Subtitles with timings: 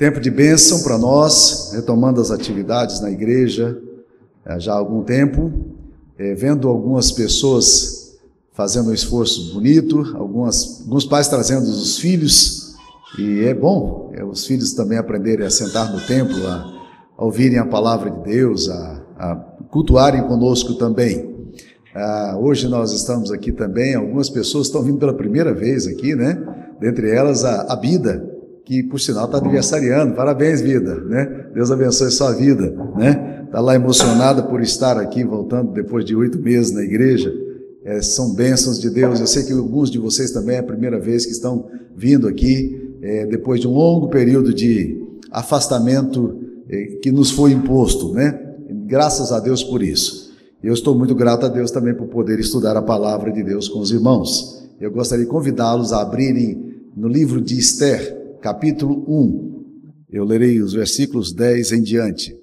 [0.00, 3.78] Tempo de bênção para nós, retomando as atividades na igreja
[4.46, 5.52] eh, já há algum tempo,
[6.18, 8.18] é, vendo algumas pessoas
[8.54, 12.76] fazendo um esforço bonito, algumas, alguns pais trazendo os filhos,
[13.18, 16.64] e é bom é, os filhos também aprenderem a sentar no templo, a,
[17.18, 19.36] a ouvirem a palavra de Deus, a, a
[19.68, 21.28] cultuarem conosco também.
[21.94, 26.42] Ah, hoje nós estamos aqui também, algumas pessoas estão vindo pela primeira vez aqui, né?
[26.80, 28.29] Dentre elas a, a Bida,
[28.70, 30.14] que por sinal está aniversariando.
[30.14, 31.46] Parabéns, vida, né?
[31.52, 33.42] Deus abençoe sua vida, né?
[33.44, 37.34] Está lá emocionada por estar aqui, voltando depois de oito meses na igreja.
[37.84, 39.18] É, são bênçãos de Deus.
[39.18, 42.94] Eu sei que alguns de vocês também é a primeira vez que estão vindo aqui,
[43.02, 48.38] é, depois de um longo período de afastamento é, que nos foi imposto, né?
[48.86, 50.32] Graças a Deus por isso.
[50.62, 53.80] Eu estou muito grato a Deus também por poder estudar a palavra de Deus com
[53.80, 54.64] os irmãos.
[54.80, 60.04] Eu gostaria de convidá-los a abrirem no livro de Esther, capítulo 1.
[60.08, 62.36] Eu lerei os versículos 10 em diante.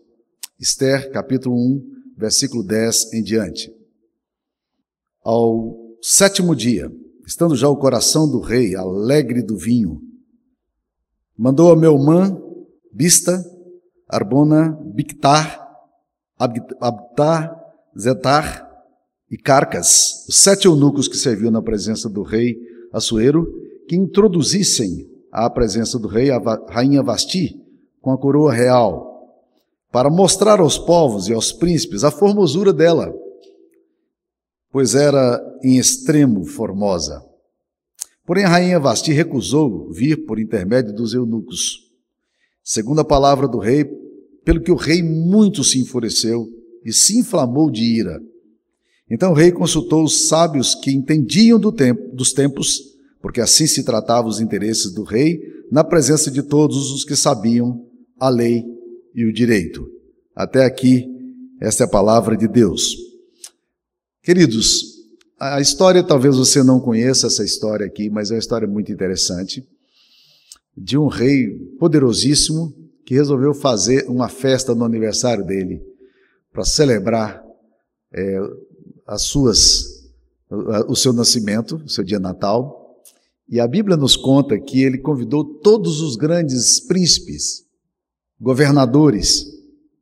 [0.60, 3.74] Esther, capítulo 1, versículo 10 em diante.
[5.24, 6.92] Ao sétimo dia,
[7.26, 10.02] estando já o coração do rei alegre do vinho,
[11.38, 12.40] mandou a Meumã,
[12.94, 13.44] Bista,
[14.08, 15.66] Arbona, Bictar,
[16.80, 17.60] Abtar,
[18.00, 18.66] Zetar
[19.30, 22.56] e Carcas, os sete eunucos que serviam na presença do rei
[22.94, 23.46] Assuero,
[23.88, 26.40] que introduzissem à presença do rei, a
[26.70, 27.62] rainha Vasti,
[28.02, 29.08] com a coroa real,
[29.92, 33.14] para mostrar aos povos e aos príncipes a formosura dela,
[34.72, 37.24] pois era em extremo formosa.
[38.26, 41.88] Porém, a rainha Vasti recusou vir por intermédio dos eunucos.
[42.62, 43.86] Segundo a palavra do rei,
[44.44, 46.48] pelo que o rei muito se enfureceu
[46.84, 48.20] e se inflamou de ira.
[49.10, 53.84] Então o rei consultou os sábios que entendiam do tempo, dos tempos porque assim se
[53.84, 55.40] tratava os interesses do rei,
[55.72, 57.86] na presença de todos os que sabiam
[58.20, 58.64] a lei
[59.14, 59.88] e o direito.
[60.36, 61.06] Até aqui,
[61.60, 62.96] esta é a palavra de Deus.
[64.22, 64.98] Queridos,
[65.40, 69.68] a história talvez você não conheça essa história aqui, mas é uma história muito interessante
[70.76, 71.50] de um rei
[71.80, 72.74] poderosíssimo
[73.06, 75.82] que resolveu fazer uma festa no aniversário dele
[76.52, 77.44] para celebrar
[78.14, 78.40] é,
[79.08, 80.12] as suas,
[80.88, 82.87] o seu nascimento, o seu dia natal.
[83.50, 87.64] E a Bíblia nos conta que ele convidou todos os grandes príncipes,
[88.40, 89.46] governadores,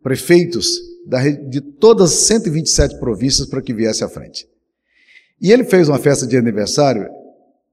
[0.01, 0.67] prefeitos
[1.49, 4.47] de todas as 127 províncias para que viesse à frente.
[5.39, 7.07] E ele fez uma festa de aniversário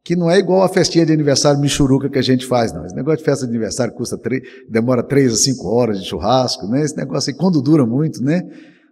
[0.05, 2.84] que não é igual a festinha de aniversário michuruca que a gente faz, não.
[2.84, 6.66] Esse negócio de festa de aniversário custa três, demora três a cinco horas de churrasco,
[6.66, 6.82] né?
[6.82, 8.43] Esse negócio aí, quando dura muito, né?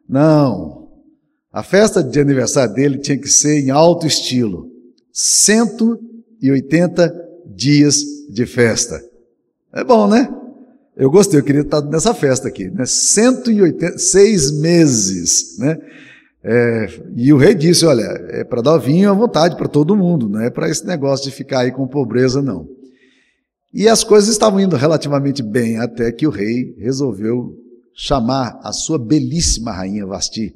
[0.08, 0.88] Não.
[1.52, 4.70] A festa de aniversário dele tinha que ser em alto estilo.
[5.12, 5.98] Cento
[6.40, 9.00] 180 dias de festa.
[9.72, 10.28] É bom, né?
[10.96, 12.84] Eu gostei, eu queria estar nessa festa aqui, né?
[12.84, 15.78] 186 meses, né?
[16.42, 20.28] É, e o rei disse: olha, é para dar vinho à vontade para todo mundo,
[20.28, 22.68] não é para esse negócio de ficar aí com pobreza, não.
[23.72, 27.54] E as coisas estavam indo relativamente bem, até que o rei resolveu
[27.94, 30.54] chamar a sua belíssima rainha Vasti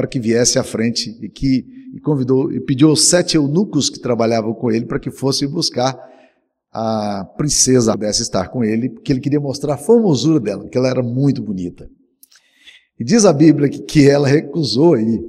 [0.00, 4.00] para que viesse à frente e que e convidou e pediu aos sete eunucos que
[4.00, 5.94] trabalhavam com ele para que fossem buscar
[6.72, 10.88] a princesa desse estar com ele, porque ele queria mostrar a formosura dela, que ela
[10.88, 11.86] era muito bonita.
[12.98, 15.20] E diz a Bíblia que, que ela recusou aí.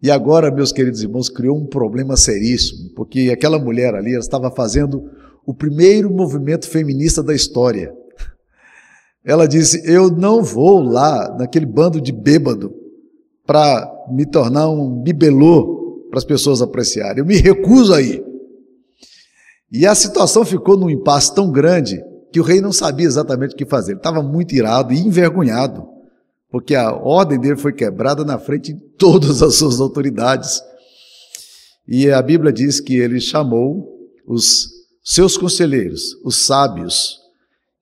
[0.00, 5.10] E agora, meus queridos irmãos, criou um problema seríssimo, porque aquela mulher ali estava fazendo
[5.44, 7.92] o primeiro movimento feminista da história.
[9.22, 12.87] Ela disse: Eu não vou lá naquele bando de bêbado
[13.48, 17.20] para me tornar um bibelô para as pessoas apreciarem.
[17.20, 18.22] Eu me recuso aí.
[19.72, 21.98] E a situação ficou num impasse tão grande
[22.30, 23.92] que o rei não sabia exatamente o que fazer.
[23.92, 25.88] Ele estava muito irado e envergonhado,
[26.50, 30.60] porque a ordem dele foi quebrada na frente de todas as suas autoridades.
[31.86, 33.88] E a Bíblia diz que ele chamou
[34.26, 34.68] os
[35.02, 37.18] seus conselheiros, os sábios,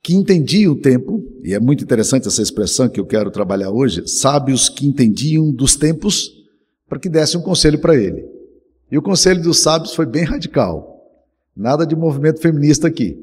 [0.00, 4.04] que entendiam o tempo, e é muito interessante essa expressão que eu quero trabalhar hoje,
[4.08, 6.44] sábios que entendiam dos tempos
[6.88, 8.26] para que desse um conselho para ele.
[8.90, 11.08] E o conselho dos sábios foi bem radical.
[11.56, 13.16] Nada de movimento feminista aqui.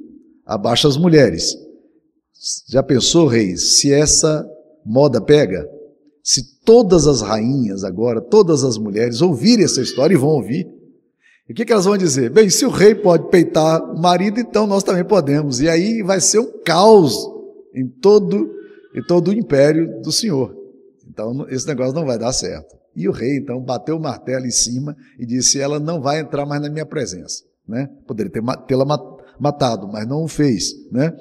[0.46, 1.54] Abaixa as mulheres.
[2.70, 4.50] Já pensou, reis, se essa
[4.86, 5.70] moda pega?
[6.24, 10.66] Se todas as rainhas agora, todas as mulheres ouvirem essa história e vão ouvir,
[11.50, 12.30] e o que, que elas vão dizer?
[12.30, 15.60] Bem, se o rei pode peitar o marido, então nós também podemos.
[15.60, 17.33] E aí vai ser um caos
[17.74, 18.52] em todo,
[18.96, 20.56] em todo o império do Senhor.
[21.08, 22.76] Então esse negócio não vai dar certo.
[22.96, 26.46] E o rei então bateu o martelo em cima e disse: ela não vai entrar
[26.46, 27.44] mais na minha presença.
[27.68, 27.90] Né?
[28.06, 28.32] Poderia
[28.68, 28.86] tê-la
[29.40, 30.74] matado, mas não o fez.
[30.92, 31.14] Né?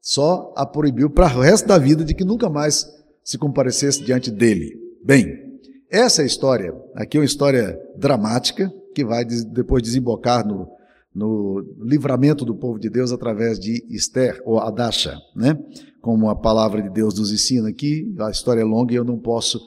[0.00, 2.86] Só a proibiu para o resto da vida de que nunca mais
[3.24, 4.72] se comparecesse diante dele.
[5.04, 5.46] Bem,
[5.90, 10.68] essa história aqui é uma história dramática que vai depois desembocar no,
[11.16, 15.58] no livramento do povo de Deus através de Esther, ou Adasha, né?
[16.02, 19.18] Como a palavra de Deus nos ensina aqui, a história é longa e eu não
[19.18, 19.58] posso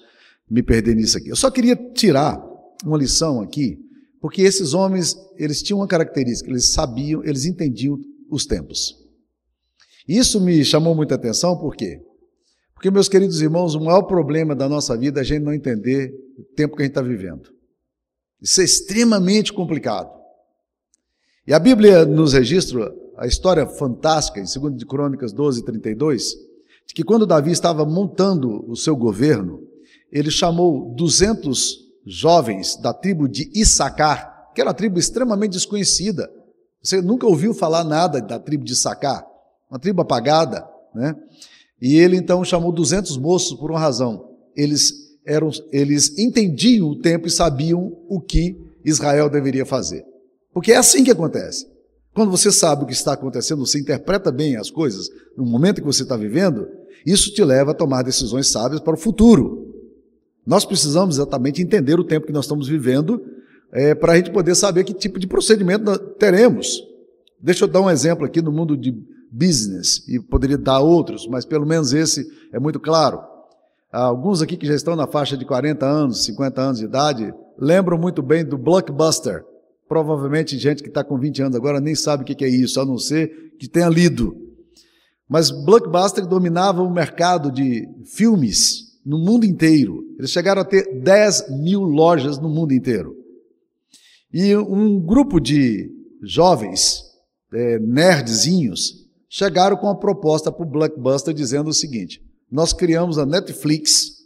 [0.48, 1.30] me perder nisso aqui.
[1.30, 2.40] Eu só queria tirar
[2.86, 3.80] uma lição aqui,
[4.22, 7.98] porque esses homens, eles tinham uma característica, eles sabiam, eles entendiam
[8.30, 8.96] os tempos.
[10.08, 12.00] Isso me chamou muita atenção, por quê?
[12.76, 16.14] Porque, meus queridos irmãos, o maior problema da nossa vida é a gente não entender
[16.38, 17.50] o tempo que a gente está vivendo.
[18.40, 20.19] Isso é extremamente complicado.
[21.50, 26.36] E a Bíblia nos registra a história fantástica, em 2 de Crônicas 12, 32,
[26.86, 29.60] de que quando Davi estava montando o seu governo,
[30.12, 36.30] ele chamou 200 jovens da tribo de Issacar, que era uma tribo extremamente desconhecida.
[36.84, 39.26] Você nunca ouviu falar nada da tribo de Issacar,
[39.72, 41.16] uma tribo apagada, né?
[41.82, 44.36] E ele então chamou 200 moços por uma razão.
[44.56, 44.94] Eles
[45.26, 48.56] eram eles entendiam o tempo e sabiam o que
[48.86, 50.06] Israel deveria fazer.
[50.54, 51.68] Porque é assim que acontece.
[52.14, 55.08] Quando você sabe o que está acontecendo, você interpreta bem as coisas
[55.38, 56.68] no momento que você está vivendo,
[57.06, 59.74] isso te leva a tomar decisões sábias para o futuro.
[60.46, 63.22] Nós precisamos exatamente entender o tempo que nós estamos vivendo
[63.72, 66.84] é, para a gente poder saber que tipo de procedimento teremos.
[67.40, 68.92] Deixa eu dar um exemplo aqui no mundo de
[69.32, 73.22] business, e poderia dar outros, mas pelo menos esse é muito claro.
[73.92, 77.98] Alguns aqui que já estão na faixa de 40 anos, 50 anos de idade, lembram
[77.98, 79.44] muito bem do Blockbuster.
[79.90, 82.86] Provavelmente gente que está com 20 anos agora nem sabe o que é isso, a
[82.86, 84.38] não ser que tenha lido.
[85.28, 90.04] Mas Blockbuster dominava o mercado de filmes no mundo inteiro.
[90.20, 93.16] Eles chegaram a ter 10 mil lojas no mundo inteiro.
[94.32, 95.92] E um grupo de
[96.22, 97.02] jovens,
[97.52, 102.22] é, nerdzinhos, chegaram com a proposta para o Blockbuster dizendo o seguinte:
[102.52, 104.19] nós criamos a Netflix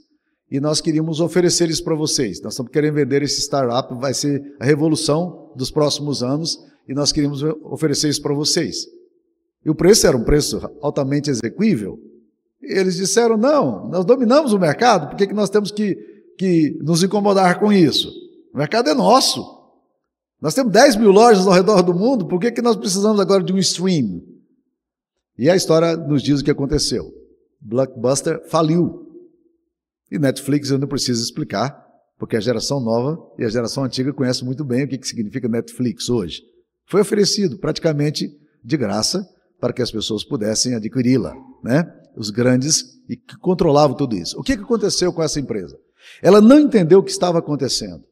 [0.54, 2.40] e nós queríamos oferecer isso para vocês.
[2.44, 7.12] Nós estamos querendo vender esse startup, vai ser a revolução dos próximos anos e nós
[7.12, 8.86] queríamos oferecer isso para vocês.
[9.66, 11.98] E o preço era um preço altamente execuível.
[12.62, 15.96] Eles disseram: não, nós dominamos o mercado, por que, que nós temos que,
[16.38, 18.14] que nos incomodar com isso?
[18.54, 19.44] O mercado é nosso.
[20.40, 23.42] Nós temos 10 mil lojas ao redor do mundo, por que, que nós precisamos agora
[23.42, 24.22] de um stream?
[25.36, 27.12] E a história nos diz o que aconteceu.
[27.60, 29.04] Blockbuster faliu.
[30.14, 31.76] E Netflix eu não preciso explicar,
[32.20, 36.08] porque a geração nova e a geração antiga conhecem muito bem o que significa Netflix
[36.08, 36.44] hoje.
[36.86, 38.30] Foi oferecido praticamente
[38.64, 39.28] de graça
[39.60, 41.34] para que as pessoas pudessem adquiri-la,
[41.64, 41.92] né?
[42.16, 44.40] Os grandes e que controlavam tudo isso.
[44.40, 45.76] O que aconteceu com essa empresa?
[46.22, 48.04] Ela não entendeu o que estava acontecendo.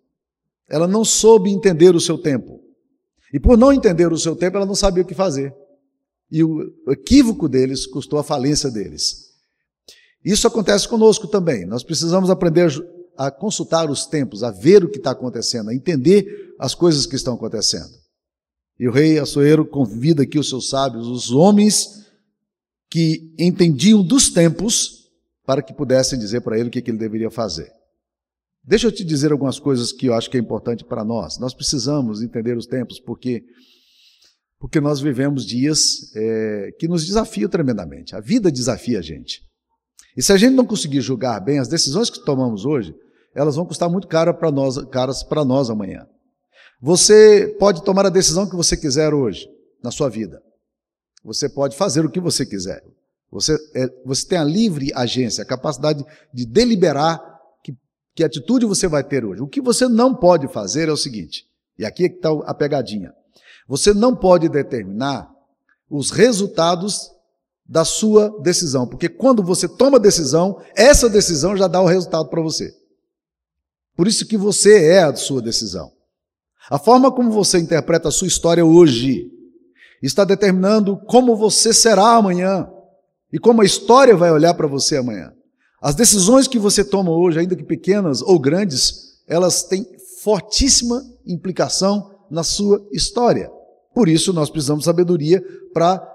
[0.67, 2.59] Ela não soube entender o seu tempo.
[3.31, 5.53] E por não entender o seu tempo, ela não sabia o que fazer.
[6.31, 9.30] E o equívoco deles custou a falência deles.
[10.23, 11.65] Isso acontece conosco também.
[11.65, 12.69] Nós precisamos aprender
[13.17, 17.15] a consultar os tempos, a ver o que está acontecendo, a entender as coisas que
[17.15, 17.91] estão acontecendo.
[18.79, 22.05] E o rei Assuero convida aqui os seus sábios, os homens
[22.89, 25.09] que entendiam dos tempos,
[25.45, 27.71] para que pudessem dizer para ele o que, que ele deveria fazer.
[28.63, 31.39] Deixa eu te dizer algumas coisas que eu acho que é importante para nós.
[31.39, 33.43] Nós precisamos entender os tempos, porque
[34.59, 38.15] porque nós vivemos dias é, que nos desafiam tremendamente.
[38.15, 39.41] A vida desafia a gente.
[40.15, 42.95] E se a gente não conseguir julgar bem as decisões que tomamos hoje,
[43.33, 46.05] elas vão custar muito caro para nós, caras para nós amanhã.
[46.81, 49.47] Você pode tomar a decisão que você quiser hoje
[49.83, 50.41] na sua vida.
[51.23, 52.83] Você pode fazer o que você quiser.
[53.31, 57.21] Você, é, você tem a livre agência, a capacidade de deliberar
[57.63, 57.73] que,
[58.13, 59.41] que atitude você vai ter hoje.
[59.41, 61.47] O que você não pode fazer é o seguinte,
[61.77, 63.13] e aqui é que está a pegadinha.
[63.67, 65.31] Você não pode determinar
[65.89, 67.09] os resultados
[67.71, 72.41] da sua decisão, porque quando você toma decisão, essa decisão já dá o resultado para
[72.41, 72.69] você.
[73.95, 75.89] Por isso que você é a sua decisão.
[76.69, 79.31] A forma como você interpreta a sua história hoje
[80.03, 82.69] está determinando como você será amanhã
[83.31, 85.31] e como a história vai olhar para você amanhã.
[85.81, 89.87] As decisões que você toma hoje, ainda que pequenas ou grandes, elas têm
[90.21, 93.49] fortíssima implicação na sua história.
[93.95, 95.41] Por isso, nós precisamos de sabedoria
[95.73, 96.05] para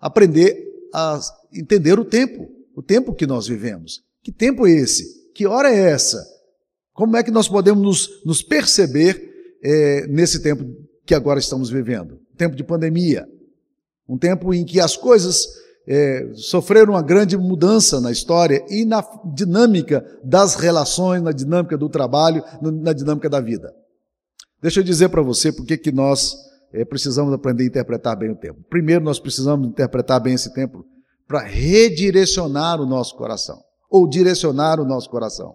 [0.00, 1.20] aprender a
[1.52, 4.02] entender o tempo, o tempo que nós vivemos.
[4.22, 5.32] Que tempo é esse?
[5.34, 6.22] Que hora é essa?
[6.92, 9.30] Como é que nós podemos nos, nos perceber
[9.62, 10.64] é, nesse tempo
[11.04, 12.20] que agora estamos vivendo?
[12.36, 13.26] Tempo de pandemia,
[14.08, 15.46] um tempo em que as coisas
[15.86, 21.88] é, sofreram uma grande mudança na história e na dinâmica das relações, na dinâmica do
[21.88, 23.74] trabalho, na dinâmica da vida.
[24.60, 26.36] Deixa eu dizer para você por que nós
[26.72, 28.60] é, precisamos aprender a interpretar bem o tempo.
[28.70, 30.84] Primeiro, nós precisamos interpretar bem esse tempo
[31.28, 33.60] para redirecionar o nosso coração,
[33.90, 35.54] ou direcionar o nosso coração.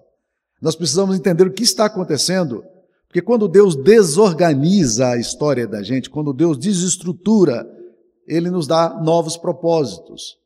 [0.62, 2.64] Nós precisamos entender o que está acontecendo,
[3.08, 7.68] porque quando Deus desorganiza a história da gente, quando Deus desestrutura,
[8.28, 10.38] Ele nos dá novos propósitos.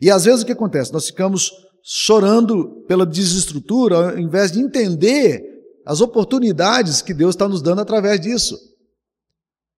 [0.00, 0.92] E às vezes o que acontece?
[0.92, 1.52] Nós ficamos
[1.82, 5.42] chorando pela desestrutura, ao invés de entender
[5.84, 8.73] as oportunidades que Deus está nos dando através disso.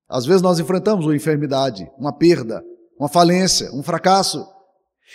[0.08, 2.62] Às vezes nós enfrentamos uma enfermidade, uma perda,
[2.98, 4.46] uma falência, um fracasso.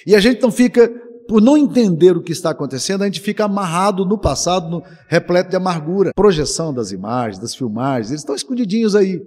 [0.06, 0.90] E a gente não fica,
[1.28, 5.50] por não entender o que está acontecendo, a gente fica amarrado no passado, no, repleto
[5.50, 6.12] de amargura.
[6.14, 9.22] Projeção das imagens, das filmagens, eles estão escondidinhos aí.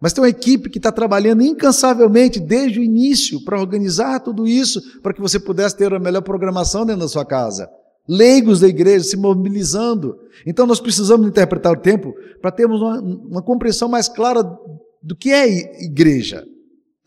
[0.00, 4.80] Mas tem uma equipe que está trabalhando incansavelmente desde o início para organizar tudo isso,
[5.00, 7.70] para que você pudesse ter a melhor programação dentro da sua casa.
[8.08, 10.16] Leigos da igreja se mobilizando.
[10.46, 14.42] Então nós precisamos interpretar o tempo para termos uma, uma compreensão mais clara
[15.02, 16.44] do que é igreja.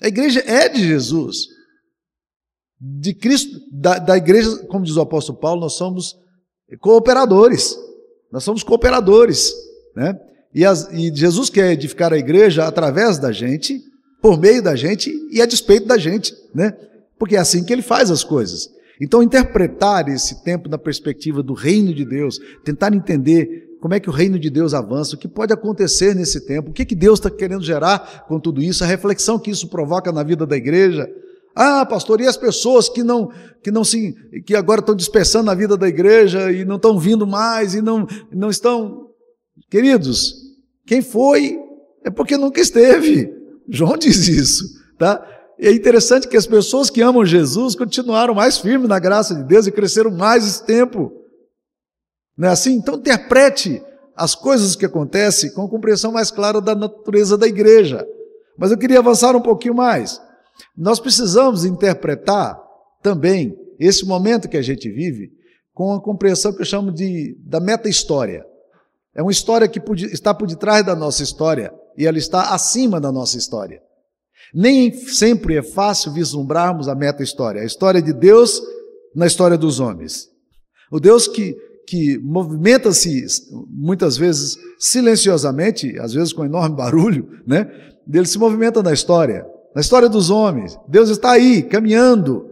[0.02, 1.48] A igreja é de Jesus.
[2.80, 6.16] De Cristo, da, da igreja, como diz o apóstolo Paulo, nós somos
[6.80, 7.78] cooperadores.
[8.32, 9.54] Nós somos cooperadores.
[9.96, 10.20] Né?
[10.54, 13.82] E, as, e Jesus quer edificar a igreja através da gente,
[14.22, 16.34] por meio da gente e a despeito da gente.
[16.54, 16.72] Né?
[17.18, 18.70] Porque é assim que ele faz as coisas.
[19.00, 24.10] Então, interpretar esse tempo na perspectiva do reino de Deus, tentar entender como é que
[24.10, 27.20] o reino de Deus avança, o que pode acontecer nesse tempo, o que, que Deus
[27.20, 31.08] está querendo gerar com tudo isso, a reflexão que isso provoca na vida da igreja.
[31.56, 33.32] Ah, pastor, e as pessoas que não,
[33.64, 34.14] que não se,
[34.46, 38.08] que agora estão dispersando na vida da igreja e não estão vindo mais e não,
[38.32, 39.08] não estão.
[39.70, 40.34] Queridos,
[40.86, 41.58] quem foi
[42.04, 43.32] é porque nunca esteve.
[43.70, 44.64] João diz isso,
[44.98, 45.24] tá?
[45.60, 49.44] E é interessante que as pessoas que amam Jesus continuaram mais firmes na graça de
[49.44, 51.12] Deus e cresceram mais esse tempo.
[52.38, 52.74] Não é assim?
[52.74, 53.82] Então interprete
[54.16, 58.06] as coisas que acontecem com a compreensão mais clara da natureza da igreja.
[58.58, 60.22] Mas eu queria avançar um pouquinho mais.
[60.76, 62.60] Nós precisamos interpretar
[63.02, 65.32] também esse momento que a gente vive
[65.74, 68.46] com a compreensão que eu chamo de da meta-história.
[69.16, 69.80] É uma história que
[70.12, 73.82] está por detrás da nossa história e ela está acima da nossa história.
[74.54, 78.62] Nem sempre é fácil vislumbrarmos a meta-história, a história de Deus
[79.16, 80.30] na história dos homens.
[80.92, 83.26] O Deus que, que movimenta-se
[83.70, 87.70] muitas vezes silenciosamente, às vezes com enorme barulho, né?
[88.12, 90.78] Ele se movimenta na história, na história dos homens.
[90.88, 92.46] Deus está aí, caminhando.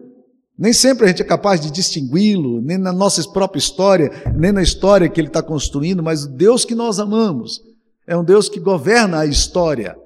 [0.57, 4.61] Nem sempre a gente é capaz de distingui-lo, nem na nossa própria história, nem na
[4.61, 7.61] história que ele está construindo, mas o Deus que nós amamos
[8.07, 9.97] é um Deus que governa a história.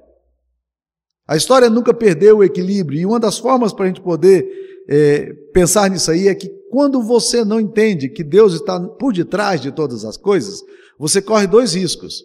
[1.30, 4.44] A história nunca perdeu o equilíbrio, e uma das formas para a gente poder
[4.88, 9.60] é, pensar nisso aí é que quando você não entende que Deus está por detrás
[9.60, 10.60] de todas as coisas,
[10.98, 12.24] você corre dois riscos: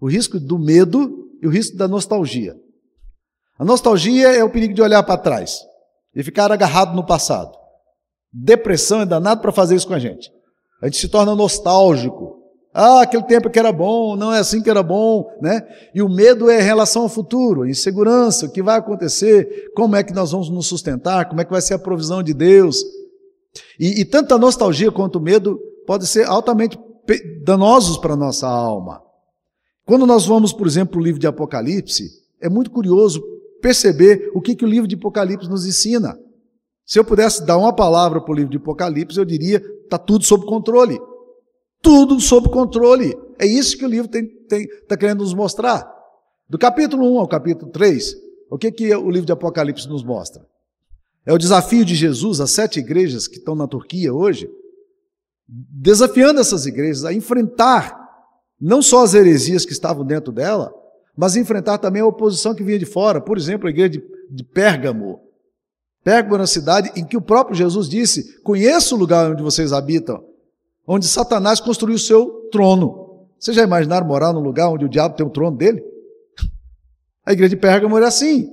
[0.00, 2.54] o risco do medo e o risco da nostalgia.
[3.58, 5.58] A nostalgia é o perigo de olhar para trás
[6.14, 7.50] e ficar agarrado no passado.
[8.32, 10.30] Depressão é danado para fazer isso com a gente.
[10.80, 12.45] A gente se torna nostálgico.
[12.78, 15.66] Ah, aquele tempo que era bom, não é assim que era bom, né?
[15.94, 20.04] E o medo é em relação ao futuro, insegurança, o que vai acontecer, como é
[20.04, 22.84] que nós vamos nos sustentar, como é que vai ser a provisão de Deus.
[23.80, 26.78] E, e tanto a nostalgia quanto o medo podem ser altamente
[27.46, 29.00] danosos para a nossa alma.
[29.86, 32.10] Quando nós vamos, por exemplo, o livro de Apocalipse,
[32.42, 33.22] é muito curioso
[33.62, 36.14] perceber o que, que o livro de Apocalipse nos ensina.
[36.84, 40.26] Se eu pudesse dar uma palavra para o livro de Apocalipse, eu diria: está tudo
[40.26, 41.00] sob controle
[41.86, 43.16] tudo sob controle.
[43.38, 45.88] É isso que o livro está querendo nos mostrar.
[46.48, 48.12] Do capítulo 1 ao capítulo 3,
[48.50, 50.44] o que, que o livro de Apocalipse nos mostra?
[51.24, 54.50] É o desafio de Jesus às sete igrejas que estão na Turquia hoje,
[55.48, 57.96] desafiando essas igrejas a enfrentar
[58.60, 60.74] não só as heresias que estavam dentro dela,
[61.16, 63.20] mas enfrentar também a oposição que vinha de fora.
[63.20, 65.20] Por exemplo, a igreja de, de Pérgamo.
[66.02, 69.72] Pérgamo era uma cidade em que o próprio Jesus disse: Conheço o lugar onde vocês
[69.72, 70.25] habitam,
[70.86, 73.26] onde Satanás construiu o seu trono.
[73.38, 75.82] Vocês já imaginaram morar num lugar onde o diabo tem o trono dele?
[77.24, 78.48] A igreja de Pérgamo era assim.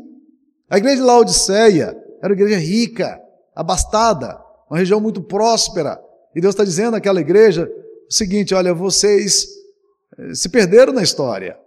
[0.70, 3.22] A igreja de Laodiceia era uma igreja rica,
[3.56, 6.02] abastada, uma região muito próspera.
[6.36, 7.70] E Deus está dizendo àquela igreja
[8.10, 9.48] o seguinte: olha, vocês
[10.18, 11.58] eh, se perderam na história.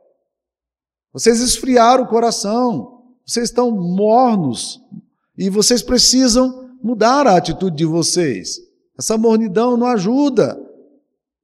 [1.12, 3.04] Vocês esfriaram o coração.
[3.24, 4.80] Vocês estão mornos.
[5.38, 8.58] E vocês precisam mudar a atitude de vocês.
[8.98, 10.58] Essa mornidão não ajuda.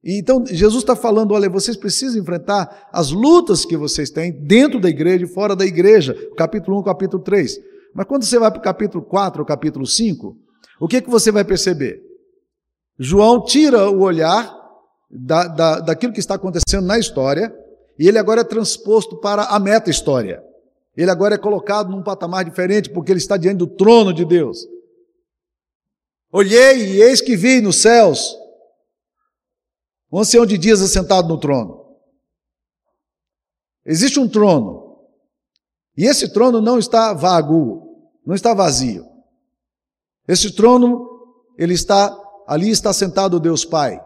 [0.03, 4.79] E então Jesus está falando: olha, vocês precisam enfrentar as lutas que vocês têm dentro
[4.79, 6.15] da igreja e fora da igreja.
[6.35, 7.59] Capítulo 1, capítulo 3.
[7.93, 10.35] Mas quando você vai para o capítulo 4 ou capítulo 5,
[10.79, 12.01] o que, que você vai perceber?
[12.97, 14.53] João tira o olhar
[15.09, 17.53] da, da, daquilo que está acontecendo na história
[17.97, 20.43] e ele agora é transposto para a meta-história.
[20.97, 24.67] Ele agora é colocado num patamar diferente porque ele está diante do trono de Deus.
[26.33, 28.35] Olhei e eis que vi nos céus
[30.11, 31.85] um ancião de dias assentado no trono.
[33.85, 34.97] Existe um trono.
[35.95, 39.05] E esse trono não está vago, não está vazio.
[40.27, 41.07] Esse trono,
[41.55, 44.03] ele está ali está sentado Deus Pai,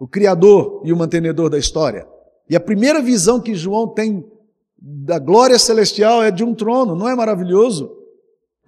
[0.00, 2.08] o criador e o mantenedor da história.
[2.50, 4.28] E a primeira visão que João tem
[4.76, 7.96] da glória celestial é de um trono, não é maravilhoso?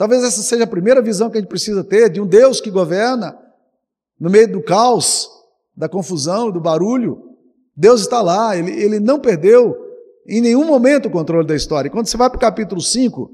[0.01, 2.71] Talvez essa seja a primeira visão que a gente precisa ter de um Deus que
[2.71, 3.37] governa
[4.19, 5.29] no meio do caos,
[5.77, 7.21] da confusão, do barulho.
[7.77, 9.77] Deus está lá, ele, ele não perdeu
[10.27, 11.91] em nenhum momento o controle da história.
[11.91, 13.31] Quando você vai para o capítulo 5,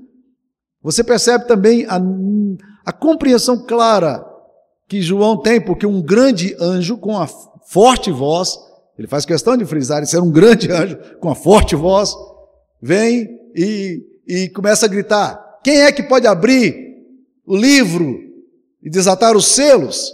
[0.82, 2.00] você percebe também a,
[2.84, 4.26] a compreensão clara
[4.88, 7.28] que João tem, porque um grande anjo com a
[7.68, 8.58] forte voz,
[8.98, 12.12] ele faz questão de frisar, ele ser um grande anjo com a forte voz,
[12.82, 16.96] vem e, e começa a gritar: quem é que pode abrir
[17.44, 18.20] o livro
[18.80, 20.12] e desatar os selos?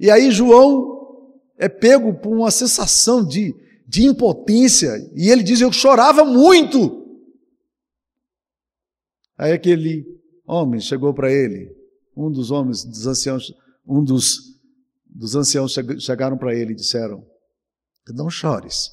[0.00, 3.54] E aí João é pego por uma sensação de,
[3.86, 7.04] de impotência, e ele diz: Eu chorava muito.
[9.36, 10.06] Aí aquele
[10.46, 11.70] homem chegou para ele,
[12.16, 13.52] um dos homens, dos anciãos,
[13.86, 14.58] um dos,
[15.04, 17.22] dos anciãos chegaram para ele e disseram:
[18.14, 18.92] Não chores,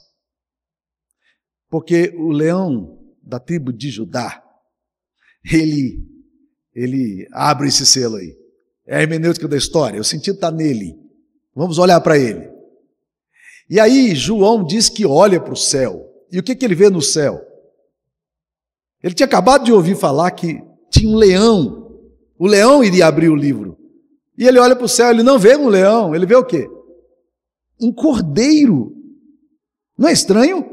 [1.70, 4.51] porque o leão da tribo de Judá,
[5.44, 6.04] ele,
[6.74, 8.36] ele abre esse selo aí.
[8.86, 10.96] É a hermenêutica da história, o sentido está nele.
[11.56, 12.50] Vamos olhar para ele.
[13.70, 16.06] E aí, João diz que olha para o céu.
[16.32, 17.42] E o que, que ele vê no céu?
[19.04, 21.90] Ele tinha acabado de ouvir falar que tinha um leão.
[22.38, 23.78] O leão iria abrir o livro.
[24.38, 26.68] E ele olha para o céu, ele não vê um leão, ele vê o quê?
[27.80, 28.96] Um cordeiro.
[29.98, 30.66] Não é estranho?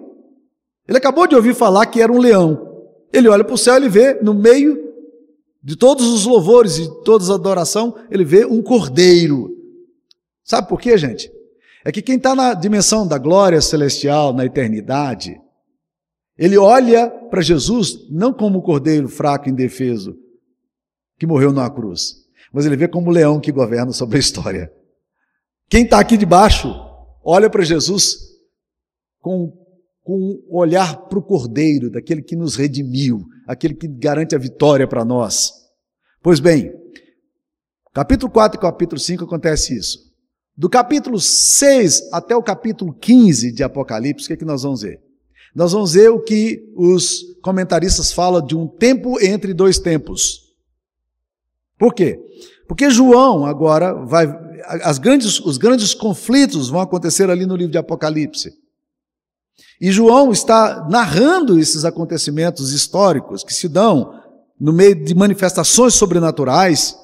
[0.86, 2.67] Ele acabou de ouvir falar que era um leão.
[3.12, 4.88] Ele olha para o céu, ele vê no meio
[5.62, 9.54] de todos os louvores e toda a adoração, ele vê um cordeiro.
[10.44, 11.30] Sabe por quê, gente?
[11.84, 15.40] É que quem está na dimensão da glória celestial, na eternidade,
[16.36, 20.16] ele olha para Jesus não como o cordeiro fraco e indefeso
[21.18, 24.72] que morreu numa cruz, mas ele vê como o leão que governa sobre a história.
[25.68, 26.68] Quem está aqui debaixo
[27.24, 28.16] olha para Jesus
[29.20, 29.52] com,
[30.08, 34.88] com um olhar para o cordeiro, daquele que nos redimiu, aquele que garante a vitória
[34.88, 35.52] para nós.
[36.22, 36.72] Pois bem,
[37.92, 39.98] capítulo 4 e capítulo 5 acontece isso.
[40.56, 44.80] Do capítulo 6 até o capítulo 15 de Apocalipse, o que, é que nós vamos
[44.80, 44.98] ver?
[45.54, 50.54] Nós vamos ver o que os comentaristas falam de um tempo entre dois tempos.
[51.78, 52.18] Por quê?
[52.66, 54.26] Porque João agora vai.
[54.82, 58.57] As grandes, os grandes conflitos vão acontecer ali no livro de Apocalipse.
[59.80, 64.14] E João está narrando esses acontecimentos históricos que se dão
[64.60, 66.96] no meio de manifestações sobrenaturais,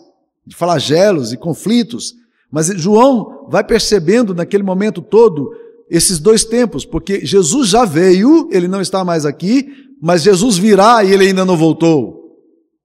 [0.46, 2.14] de flagelos e conflitos
[2.54, 5.50] mas João vai percebendo naquele momento todo
[5.90, 9.66] esses dois tempos, porque Jesus já veio, ele não está mais aqui,
[10.00, 12.38] mas Jesus virá e ele ainda não voltou.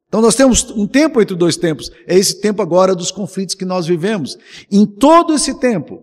[0.08, 3.64] Então nós temos um tempo entre dois tempos, é esse tempo agora dos conflitos que
[3.64, 4.40] nós vivemos.
[4.72, 6.02] Em todo esse tempo,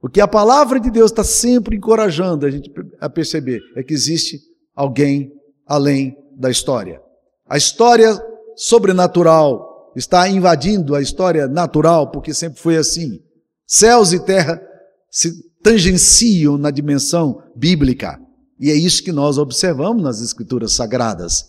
[0.00, 3.92] o que a palavra de Deus está sempre encorajando a gente a perceber é que
[3.92, 4.38] existe
[4.74, 5.32] alguém
[5.66, 7.00] além da história.
[7.48, 8.16] A história
[8.56, 13.20] sobrenatural, está invadindo a história natural, porque sempre foi assim.
[13.66, 14.60] Céus e terra
[15.10, 15.32] se
[15.62, 18.18] tangenciam na dimensão bíblica.
[18.60, 21.44] E é isso que nós observamos nas Escrituras Sagradas.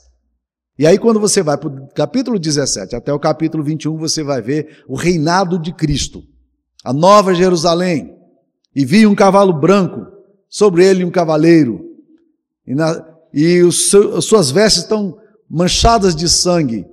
[0.78, 4.42] E aí, quando você vai para o capítulo 17 até o capítulo 21, você vai
[4.42, 6.24] ver o reinado de Cristo,
[6.84, 8.16] a nova Jerusalém.
[8.76, 10.06] E vi um cavalo branco,
[10.48, 11.86] sobre ele um cavaleiro,
[12.66, 15.18] e, na, e os, as suas vestes estão
[15.50, 16.86] manchadas de sangue,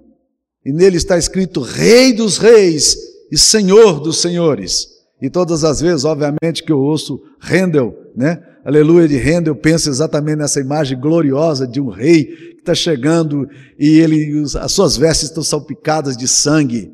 [0.64, 2.96] e nele está escrito Rei dos Reis
[3.30, 4.88] e Senhor dos Senhores.
[5.20, 8.42] E todas as vezes, obviamente, que eu ouço Handel, né?
[8.64, 14.00] Aleluia de Handel, penso exatamente nessa imagem gloriosa de um rei que está chegando e
[14.00, 16.90] ele, as suas vestes estão salpicadas de sangue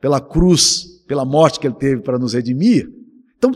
[0.00, 2.88] pela cruz, pela morte que ele teve para nos redimir.
[3.40, 3.52] Então,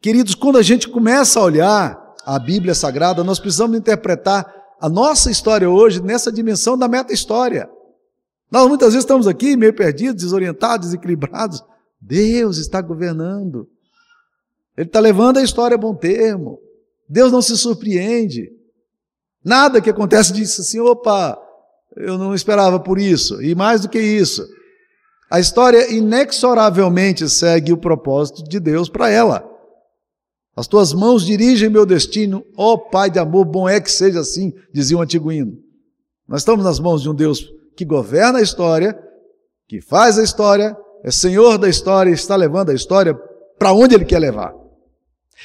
[0.00, 4.46] queridos, quando a gente começa a olhar a Bíblia Sagrada, nós precisamos interpretar
[4.80, 7.68] a nossa história hoje nessa dimensão da meta-história.
[8.48, 11.64] Nós muitas vezes estamos aqui meio perdidos, desorientados, desequilibrados.
[12.00, 13.68] Deus está governando.
[14.76, 16.60] Ele está levando a história a bom termo.
[17.08, 18.48] Deus não se surpreende.
[19.44, 21.36] Nada que acontece diz assim, opa,
[21.96, 23.42] eu não esperava por isso.
[23.42, 24.46] E mais do que isso,
[25.34, 29.44] a história inexoravelmente segue o propósito de Deus para ela.
[30.54, 34.52] As tuas mãos dirigem meu destino, ó Pai de amor, bom é que seja assim,
[34.72, 35.58] dizia o antigo hino.
[36.28, 38.96] Nós estamos nas mãos de um Deus que governa a história,
[39.66, 43.12] que faz a história é senhor da história e está levando a história
[43.58, 44.54] para onde ele quer levar.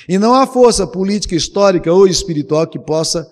[0.07, 3.27] E não há força política, histórica ou espiritual que possa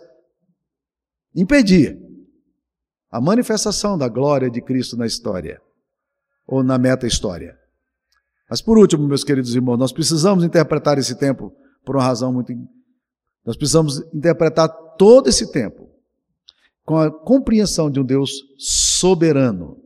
[1.36, 2.00] impedir
[3.12, 5.62] a manifestação da glória de Cristo na história
[6.48, 7.60] ou na meta-história.
[8.50, 12.54] Mas por último, meus queridos irmãos, nós precisamos interpretar esse tempo por uma razão muito.
[13.46, 15.90] Nós precisamos interpretar todo esse tempo
[16.86, 19.84] com a compreensão de um Deus soberano.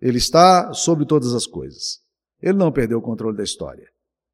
[0.00, 2.02] Ele está sobre todas as coisas.
[2.42, 3.88] Ele não perdeu o controle da história.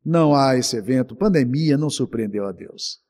[0.05, 3.01] Não há esse evento, pandemia não surpreendeu a Deus.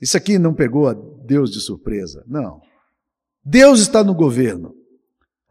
[0.00, 2.60] Isso aqui não pegou a Deus de surpresa, não.
[3.44, 4.74] Deus está no governo.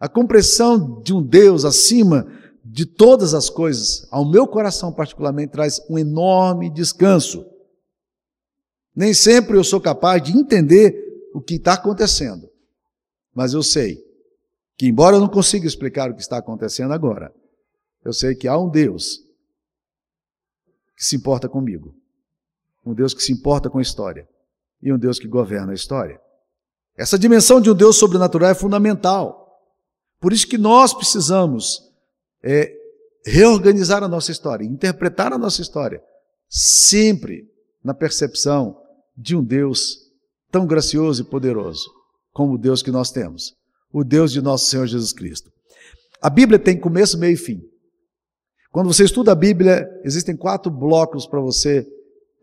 [0.02, 2.26] A compreensão de um Deus acima
[2.66, 7.46] de todas as coisas, ao meu coração particularmente, traz um enorme descanso.
[8.96, 12.50] Nem sempre eu sou capaz de entender o que está acontecendo,
[13.32, 14.04] mas eu sei
[14.76, 17.32] que, embora eu não consiga explicar o que está acontecendo agora,
[18.04, 19.20] eu sei que há um Deus
[20.98, 21.96] que se importa comigo,
[22.84, 24.28] um Deus que se importa com a história
[24.82, 26.20] e um Deus que governa a história.
[26.98, 29.41] Essa dimensão de um Deus sobrenatural é fundamental.
[30.22, 31.82] Por isso que nós precisamos
[32.44, 32.72] é,
[33.26, 36.02] reorganizar a nossa história, interpretar a nossa história,
[36.48, 37.50] sempre
[37.84, 38.80] na percepção
[39.18, 39.98] de um Deus
[40.52, 41.90] tão gracioso e poderoso
[42.32, 43.56] como o Deus que nós temos,
[43.92, 45.52] o Deus de nosso Senhor Jesus Cristo.
[46.22, 47.60] A Bíblia tem começo, meio e fim.
[48.72, 51.86] Quando você estuda a Bíblia, existem quatro blocos para você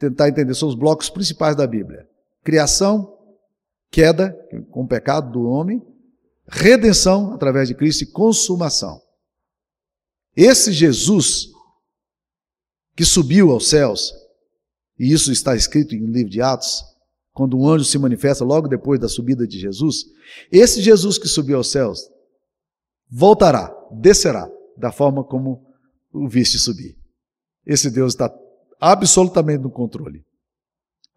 [0.01, 2.07] tentar entender, são os blocos principais da Bíblia:
[2.43, 3.17] criação,
[3.91, 4.37] queda,
[4.71, 5.81] com o pecado do homem,
[6.49, 9.01] redenção através de Cristo e consumação.
[10.35, 11.49] Esse Jesus
[12.97, 14.13] que subiu aos céus,
[14.99, 16.83] e isso está escrito em livro de Atos,
[17.33, 20.05] quando um anjo se manifesta logo depois da subida de Jesus,
[20.51, 22.09] esse Jesus que subiu aos céus
[23.09, 25.65] voltará, descerá da forma como
[26.13, 26.97] o viste subir.
[27.65, 28.35] Esse Deus está
[28.81, 30.25] absolutamente no controle.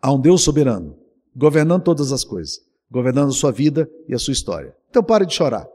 [0.01, 0.97] Há um Deus soberano,
[1.35, 2.59] governando todas as coisas,
[2.91, 4.75] governando a sua vida e a sua história.
[4.89, 5.65] Então pare de chorar.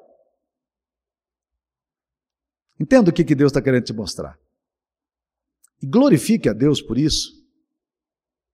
[2.78, 4.38] Entenda o que, que Deus está querendo te mostrar.
[5.82, 7.32] E glorifique a Deus por isso.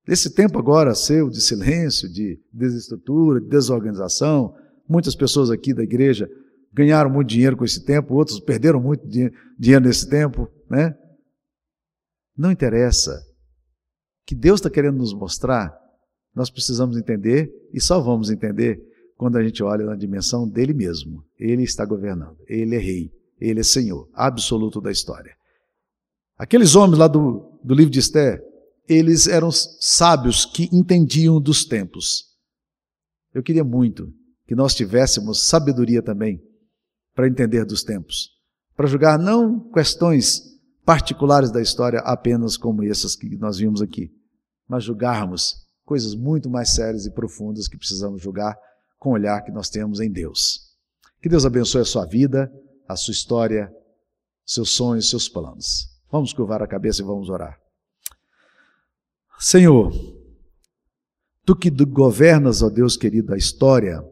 [0.07, 4.57] Esse tempo agora seu de silêncio, de desestrutura, de desorganização,
[4.88, 6.31] muitas pessoas aqui da igreja
[6.72, 10.96] ganharam muito dinheiro com esse tempo, outros perderam muito dinheiro nesse tempo, né?
[12.37, 13.12] Não interessa.
[13.12, 15.77] O que Deus está querendo nos mostrar,
[16.35, 18.81] nós precisamos entender e só vamos entender
[19.16, 21.25] quando a gente olha na dimensão dele mesmo.
[21.38, 23.11] Ele está governando, ele é rei.
[23.42, 25.35] Ele é Senhor, absoluto da história.
[26.38, 28.40] Aqueles homens lá do, do livro de Esther,
[28.88, 32.25] eles eram sábios que entendiam dos tempos.
[33.35, 34.12] Eu queria muito
[34.47, 36.40] que nós tivéssemos sabedoria também
[37.14, 38.31] para entender dos tempos,
[38.77, 40.42] para julgar não questões
[40.85, 44.11] particulares da história apenas como essas que nós vimos aqui,
[44.68, 48.57] mas julgarmos coisas muito mais sérias e profundas que precisamos julgar
[48.99, 50.73] com o olhar que nós temos em Deus.
[51.21, 52.51] Que Deus abençoe a sua vida
[52.92, 53.75] a sua história,
[54.45, 55.88] seus sonhos, seus planos.
[56.11, 57.59] Vamos curvar a cabeça e vamos orar.
[59.38, 59.92] Senhor,
[61.45, 64.05] tu que governas, ó Deus querido, a história,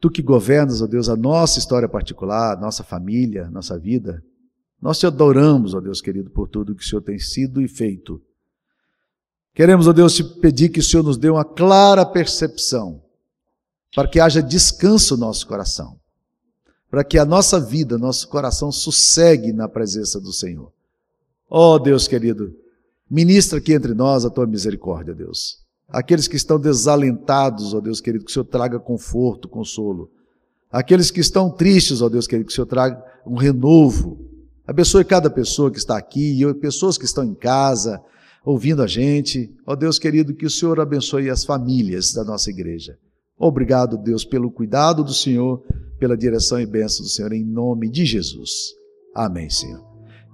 [0.00, 4.24] tu que governas, ó Deus, a nossa história particular, nossa família, nossa vida,
[4.80, 8.22] nós te adoramos, ó Deus querido, por tudo que o Senhor tem sido e feito.
[9.60, 13.02] Queremos, ó Deus, te pedir que o Senhor nos dê uma clara percepção,
[13.94, 16.00] para que haja descanso no nosso coração
[16.90, 20.72] para que a nossa vida, nosso coração sossegue na presença do Senhor.
[21.48, 22.52] Ó oh, Deus querido,
[23.08, 25.60] ministra aqui entre nós a tua misericórdia, Deus.
[25.88, 30.10] Aqueles que estão desalentados, ó Deus querido, que o Senhor traga conforto, consolo.
[30.70, 34.26] Aqueles que estão tristes, ó Deus querido, que o Senhor traga um renovo.
[34.66, 38.00] Abençoe cada pessoa que está aqui, pessoas que estão em casa,
[38.44, 39.54] ouvindo a gente.
[39.66, 42.98] Ó Deus querido, que o Senhor abençoe as famílias da nossa igreja.
[43.38, 45.62] Obrigado, Deus, pelo cuidado do Senhor
[46.00, 48.74] pela direção e bênção do Senhor, em nome de Jesus.
[49.14, 49.84] Amém, Senhor.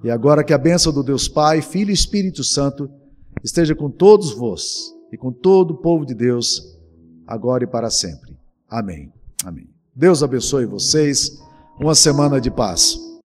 [0.05, 2.89] E agora que a bênção do Deus Pai, Filho e Espírito Santo
[3.43, 6.79] esteja com todos vós e com todo o povo de Deus,
[7.27, 8.39] agora e para sempre.
[8.69, 9.13] Amém.
[9.45, 9.69] Amém.
[9.95, 11.37] Deus abençoe vocês.
[11.81, 13.06] Uma semana de paz.